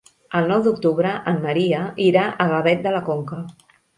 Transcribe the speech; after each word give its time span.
El 0.37 0.45
nou 0.51 0.63
d'octubre 0.67 1.11
en 1.33 1.37
Maria 1.43 1.83
irà 2.07 2.25
a 2.45 2.47
Gavet 2.55 2.83
de 2.87 2.97
la 2.99 3.05
Conca. 3.13 3.41